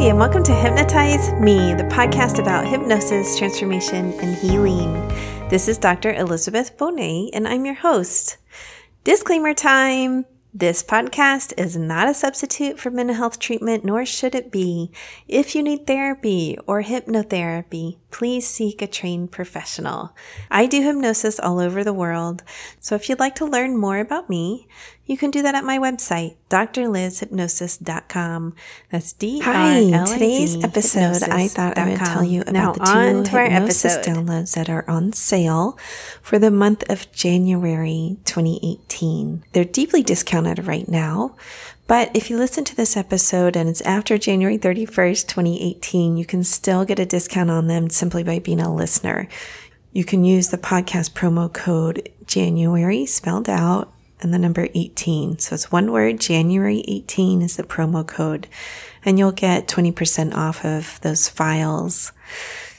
[0.00, 4.94] and welcome to Hypnotize Me, the podcast about hypnosis, transformation, and healing.
[5.50, 6.14] This is Dr.
[6.14, 8.38] Elizabeth Bonet, and I'm your host.
[9.04, 10.24] Disclaimer time.
[10.54, 14.90] This podcast is not a substitute for mental health treatment, nor should it be.
[15.28, 20.14] If you need therapy or hypnotherapy, please seek a trained professional.
[20.50, 22.42] I do hypnosis all over the world,
[22.80, 24.66] so if you'd like to learn more about me,
[25.10, 28.54] you can do that at my website, drlizhypnosis.com.
[28.90, 33.36] That's D Hi, today's episode, I thought I would tell you about now the two
[33.42, 35.76] hypnosis downloads that are on sale
[36.22, 39.42] for the month of January 2018.
[39.52, 41.34] They're deeply discounted right now,
[41.90, 46.44] but if you listen to this episode and it's after January 31st, 2018, you can
[46.44, 49.26] still get a discount on them simply by being a listener.
[49.92, 55.40] You can use the podcast promo code January spelled out and the number 18.
[55.40, 56.20] So it's one word.
[56.20, 58.46] January 18 is the promo code
[59.04, 62.12] and you'll get 20% off of those files.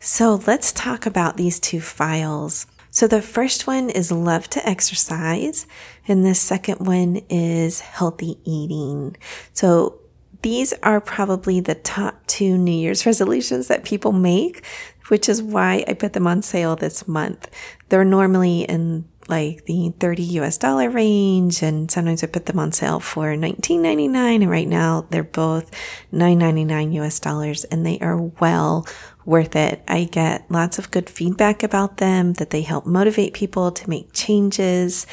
[0.00, 2.66] So let's talk about these two files.
[2.96, 5.66] So the first one is love to exercise
[6.08, 9.18] and the second one is healthy eating.
[9.52, 10.00] So
[10.40, 14.64] these are probably the top two New Year's resolutions that people make,
[15.08, 17.50] which is why I put them on sale this month.
[17.90, 22.72] They're normally in like the 30 US dollar range and sometimes I put them on
[22.72, 25.70] sale for 19.99 and right now they're both
[26.12, 28.86] 9.99 US dollars and they are well
[29.24, 29.82] worth it.
[29.88, 34.12] I get lots of good feedback about them that they help motivate people to make
[34.12, 35.06] changes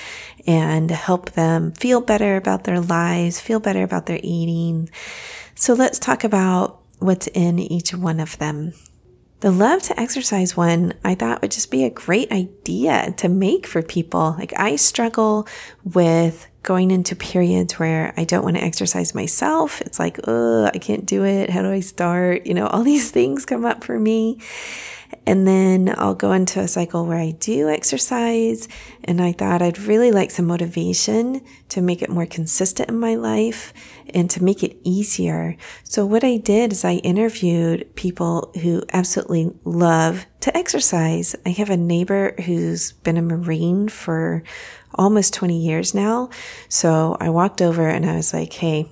[0.45, 4.89] and help them feel better about their lives, feel better about their eating.
[5.55, 8.73] So let's talk about what's in each one of them.
[9.43, 13.67] The love to exercise one I thought would just be a great idea to make
[13.67, 14.37] for people.
[14.39, 15.49] Like I struggle
[15.83, 19.81] with going into periods where I don't want to exercise myself.
[19.81, 21.49] It's like, oh, I can't do it.
[21.49, 22.45] How do I start?
[22.45, 24.39] You know, all these things come up for me.
[25.25, 28.67] And then I'll go into a cycle where I do exercise.
[29.05, 33.15] And I thought I'd really like some motivation to make it more consistent in my
[33.15, 33.73] life
[34.13, 35.55] and to make it easier.
[35.83, 41.35] So what I did is I interviewed people who absolutely love to exercise.
[41.45, 44.43] I have a neighbor who's been a Marine for
[44.93, 46.29] almost 20 years now.
[46.67, 48.91] So I walked over and I was like, Hey,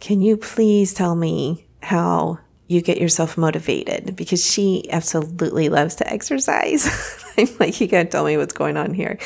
[0.00, 6.12] can you please tell me how you get yourself motivated because she absolutely loves to
[6.12, 6.88] exercise.
[7.38, 9.18] I'm like, you gotta tell me what's going on here.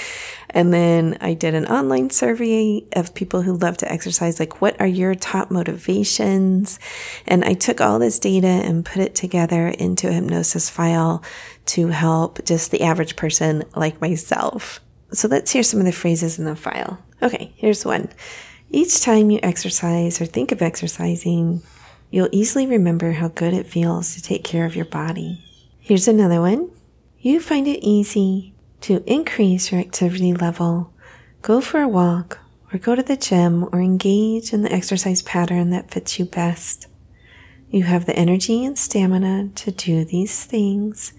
[0.51, 4.41] And then I did an online survey of people who love to exercise.
[4.41, 6.79] Like, what are your top motivations?
[7.27, 11.23] And I took all this data and put it together into a hypnosis file
[11.67, 14.81] to help just the average person like myself.
[15.12, 16.99] So let's hear some of the phrases in the file.
[17.23, 18.09] Okay, here's one.
[18.71, 21.62] Each time you exercise or think of exercising,
[22.10, 25.44] You'll easily remember how good it feels to take care of your body.
[25.78, 26.71] Here's another one.
[27.21, 30.93] You find it easy to increase your activity level,
[31.43, 32.38] go for a walk,
[32.72, 36.87] or go to the gym or engage in the exercise pattern that fits you best.
[37.70, 41.12] You have the energy and stamina to do these things.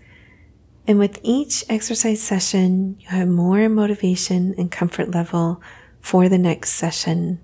[0.88, 5.62] And with each exercise session, you have more motivation and comfort level
[6.02, 7.40] for the next session.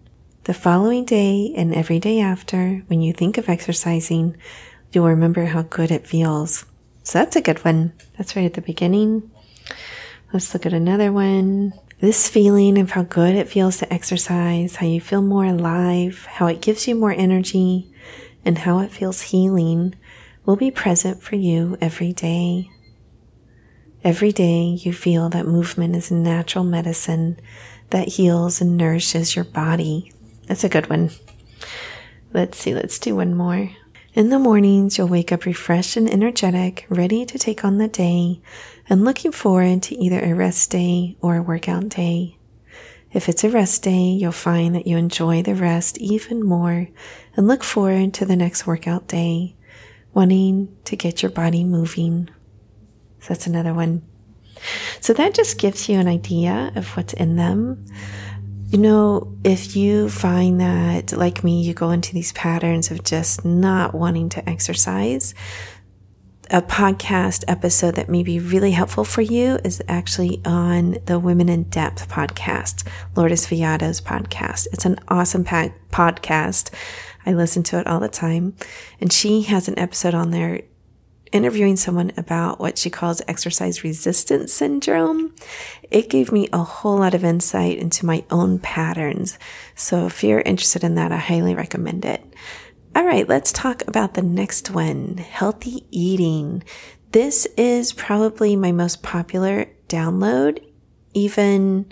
[0.48, 4.38] The following day and every day after, when you think of exercising,
[4.94, 6.64] you'll remember how good it feels.
[7.04, 7.92] So that's a good one.
[8.18, 9.30] That's right at the beginning.
[10.32, 11.74] Let's look at another one.
[12.00, 16.48] This feeling of how good it feels to exercise, how you feel more alive, how
[16.48, 17.92] it gives you more energy,
[18.46, 19.96] and how it feels healing
[20.46, 22.72] will be present for you every day.
[24.02, 27.38] Every day you feel that movement is natural medicine
[27.90, 30.14] that heals and nourishes your body
[30.48, 31.12] that's a good one.
[32.34, 33.70] Let's see, let's do one more.
[34.14, 38.42] In the mornings, you'll wake up refreshed and energetic, ready to take on the day,
[38.90, 42.38] and looking forward to either a rest day or a workout day.
[43.14, 46.88] If it's a rest day, you'll find that you enjoy the rest even more
[47.36, 49.56] and look forward to the next workout day,
[50.14, 52.30] wanting to get your body moving.
[53.20, 54.02] So that's another one.
[55.00, 57.86] So that just gives you an idea of what's in them.
[58.70, 63.46] You know, if you find that, like me, you go into these patterns of just
[63.46, 65.34] not wanting to exercise,
[66.52, 71.48] a podcast episode that may be really helpful for you is actually on the Women
[71.48, 72.86] in Depth podcast,
[73.16, 74.68] Lourdes Viado's podcast.
[74.74, 76.74] It's an awesome pa- podcast.
[77.26, 78.54] I listen to it all the time.
[79.00, 80.64] And she has an episode on there
[81.32, 85.34] interviewing someone about what she calls exercise resistance syndrome,
[85.92, 89.38] it gave me a whole lot of insight into my own patterns.
[89.76, 92.24] So if you're interested in that, I highly recommend it.
[92.96, 96.64] All right, let's talk about the next one healthy eating.
[97.12, 100.64] This is probably my most popular download,
[101.14, 101.92] even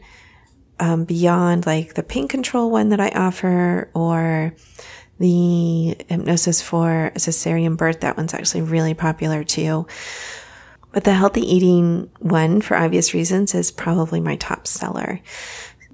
[0.79, 4.55] um, beyond like the pain control one that I offer or
[5.19, 8.01] the hypnosis for a cesarean birth.
[8.01, 9.87] That one's actually really popular too.
[10.91, 15.19] But the healthy eating one, for obvious reasons, is probably my top seller.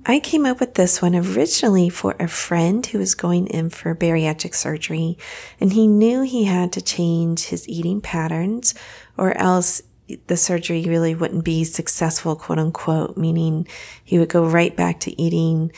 [0.06, 3.96] I came up with this one originally for a friend who was going in for
[3.96, 5.18] bariatric surgery,
[5.60, 8.74] and he knew he had to change his eating patterns
[9.18, 9.84] or else
[10.28, 13.68] the surgery really wouldn't be successful, quote unquote, meaning
[14.04, 15.72] he would go right back to eating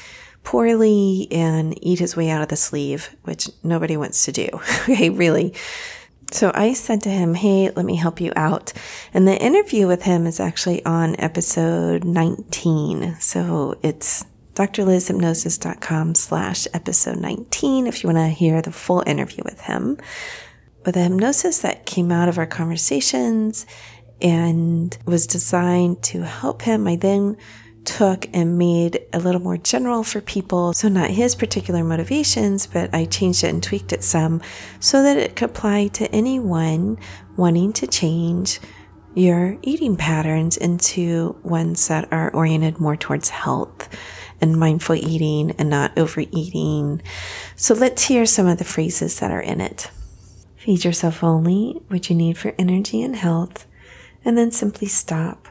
[0.44, 4.48] poorly and eat his way out of the sleeve, which nobody wants to do.
[4.90, 5.54] okay, really.
[6.31, 8.74] So I said to him, Hey, let me help you out.
[9.13, 13.18] And the interview with him is actually on episode 19.
[13.19, 14.25] So it's
[14.56, 19.98] drlizhypnosis.com slash episode 19 if you want to hear the full interview with him.
[20.84, 23.66] But the hypnosis that came out of our conversations
[24.22, 27.38] and was designed to help him, I then
[27.86, 30.74] took and made a little more general for people.
[30.74, 34.42] So, not his particular motivations, but I changed it and tweaked it some
[34.80, 36.98] so that it could apply to anyone
[37.36, 38.60] wanting to change
[39.16, 43.88] your eating patterns into ones that are oriented more towards health
[44.42, 47.02] and mindful eating and not overeating.
[47.56, 49.92] So, let's hear some of the phrases that are in it.
[50.58, 53.68] Feed yourself only what you need for energy and health,
[54.24, 55.50] and then simply stop.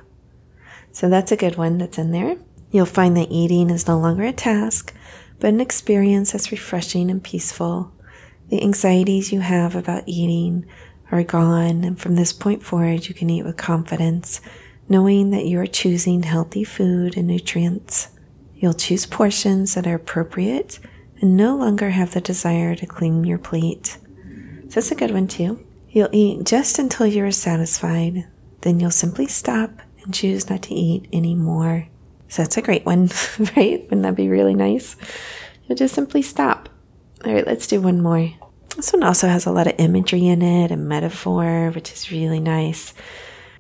[0.92, 2.36] So that's a good one that's in there.
[2.70, 4.94] You'll find that eating is no longer a task,
[5.40, 7.92] but an experience that's refreshing and peaceful.
[8.48, 10.66] The anxieties you have about eating
[11.10, 14.40] are gone, and from this point forward, you can eat with confidence,
[14.88, 18.08] knowing that you are choosing healthy food and nutrients.
[18.54, 20.78] You'll choose portions that are appropriate
[21.20, 23.98] and no longer have the desire to clean your plate.
[24.68, 25.64] So that's a good one, too.
[25.90, 28.26] You'll eat just until you are satisfied.
[28.62, 29.70] Then you'll simply stop
[30.04, 31.88] and choose not to eat anymore.
[32.28, 33.10] So that's a great one,
[33.56, 33.82] right?
[33.84, 34.96] Wouldn't that be really nice?
[35.66, 36.68] You'll just simply stop.
[37.24, 38.32] All right, let's do one more.
[38.76, 42.40] This one also has a lot of imagery in it and metaphor, which is really
[42.40, 42.94] nice.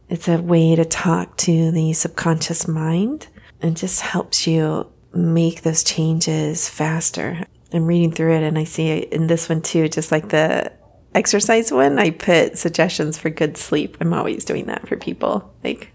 [0.08, 3.28] It's a way to talk to the subconscious mind
[3.60, 7.46] and just helps you make those changes faster.
[7.72, 10.72] I'm reading through it and I see in this one too, just like the
[11.14, 13.96] exercise one, I put suggestions for good sleep.
[14.00, 15.52] I'm always doing that for people.
[15.62, 15.92] Like,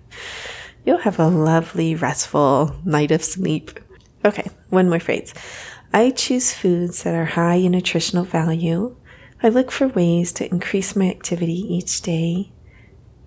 [0.85, 3.79] you'll have a lovely, restful night of sleep.
[4.25, 5.33] Okay, one more phrase.
[5.93, 8.95] I choose foods that are high in nutritional value.
[9.41, 12.51] I look for ways to increase my activity each day.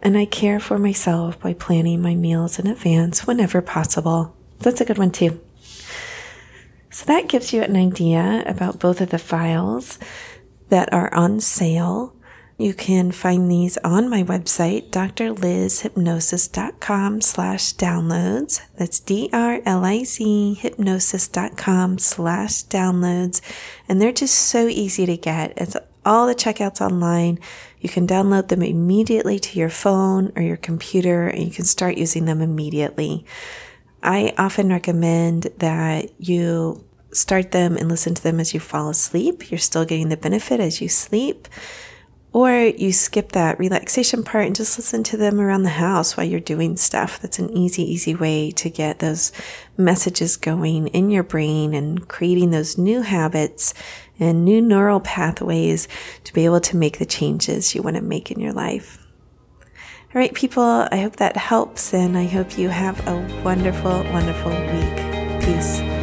[0.03, 4.35] And I care for myself by planning my meals in advance whenever possible.
[4.61, 5.41] That's a good one, too.
[6.91, 9.99] So that gives you an idea about both of the files
[10.71, 12.17] that are on sale.
[12.59, 18.61] You can find these on my website, drlizhypnosis.com slash downloads.
[18.77, 23.41] That's D-R-L-I-Z hypnosis.com slash downloads.
[23.89, 25.55] And they're just so easy to get.
[25.57, 27.39] It's all the checkouts online.
[27.81, 31.97] You can download them immediately to your phone or your computer and you can start
[31.97, 33.25] using them immediately.
[34.03, 39.51] I often recommend that you start them and listen to them as you fall asleep.
[39.51, 41.49] You're still getting the benefit as you sleep.
[42.33, 46.27] Or you skip that relaxation part and just listen to them around the house while
[46.27, 47.21] you're doing stuff.
[47.21, 49.33] That's an easy, easy way to get those
[49.77, 53.75] messages going in your brain and creating those new habits
[54.21, 55.89] and new neural pathways
[56.23, 58.99] to be able to make the changes you want to make in your life.
[60.15, 64.51] All right, people, I hope that helps and I hope you have a wonderful, wonderful
[64.51, 65.43] week.
[65.43, 66.00] Peace.